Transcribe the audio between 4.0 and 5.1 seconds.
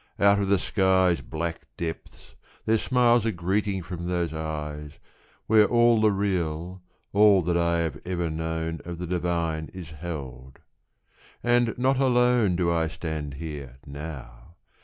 those eyes,